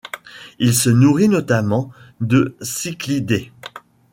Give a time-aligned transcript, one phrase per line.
[0.57, 1.91] Il se nourrit notamment
[2.21, 3.51] de cichlidés.